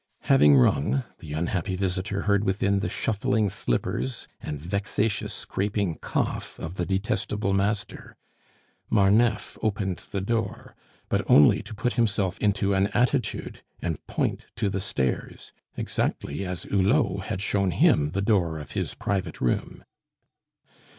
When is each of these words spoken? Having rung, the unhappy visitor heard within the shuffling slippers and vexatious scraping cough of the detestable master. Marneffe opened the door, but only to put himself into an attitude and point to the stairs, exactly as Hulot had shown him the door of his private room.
Having 0.21 0.57
rung, 0.57 1.03
the 1.19 1.33
unhappy 1.33 1.75
visitor 1.75 2.23
heard 2.23 2.43
within 2.43 2.79
the 2.79 2.89
shuffling 2.89 3.51
slippers 3.51 4.27
and 4.41 4.57
vexatious 4.59 5.31
scraping 5.31 5.93
cough 5.93 6.57
of 6.59 6.73
the 6.73 6.87
detestable 6.87 7.53
master. 7.53 8.15
Marneffe 8.89 9.59
opened 9.61 10.01
the 10.09 10.19
door, 10.19 10.73
but 11.07 11.21
only 11.29 11.61
to 11.61 11.75
put 11.75 11.93
himself 11.93 12.39
into 12.39 12.73
an 12.73 12.87
attitude 12.95 13.61
and 13.79 14.03
point 14.07 14.47
to 14.55 14.71
the 14.71 14.81
stairs, 14.81 15.51
exactly 15.77 16.47
as 16.47 16.63
Hulot 16.63 17.25
had 17.25 17.39
shown 17.39 17.69
him 17.69 18.09
the 18.13 18.23
door 18.23 18.57
of 18.57 18.71
his 18.71 18.95
private 18.95 19.39
room. 19.39 19.85